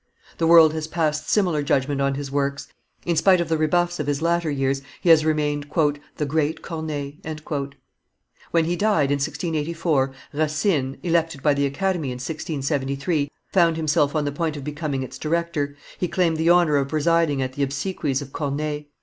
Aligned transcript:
The 0.39 0.47
world 0.47 0.73
has 0.73 0.87
passed 0.87 1.29
similar 1.29 1.61
judgment 1.61 2.01
on 2.01 2.15
his 2.15 2.31
works; 2.31 2.67
in 3.05 3.15
spite 3.15 3.39
of 3.39 3.49
the 3.49 3.57
rebuffs 3.59 3.99
of 3.99 4.07
his 4.07 4.19
latter 4.19 4.49
years, 4.49 4.81
he 4.99 5.09
has 5.09 5.23
remained 5.23 5.67
"the 6.17 6.25
great 6.25 6.63
Corneille." 6.63 7.11
When 8.49 8.65
he 8.65 8.75
died, 8.75 9.11
in 9.11 9.17
1684, 9.19 10.11
Racine, 10.33 10.97
elected 11.03 11.43
by 11.43 11.53
the 11.53 11.67
Academy 11.67 12.07
in 12.09 12.15
1673, 12.15 13.29
found 13.53 13.77
himself 13.77 14.15
on 14.15 14.25
the 14.25 14.31
point 14.31 14.57
of 14.57 14.63
becoming 14.63 15.03
its 15.03 15.19
director; 15.19 15.75
he 15.99 16.07
claimed 16.07 16.37
the 16.37 16.49
honor 16.49 16.77
of 16.77 16.87
presiding 16.89 17.43
at 17.43 17.53
the 17.53 17.61
obsequies 17.61 18.23
of 18.23 18.33
Corneille. 18.33 18.85